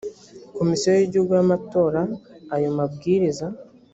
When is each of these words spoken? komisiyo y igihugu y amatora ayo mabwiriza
komisiyo 0.57 0.89
y 0.97 1.03
igihugu 1.07 1.31
y 1.37 1.41
amatora 1.45 2.01
ayo 2.55 2.69
mabwiriza 2.77 3.47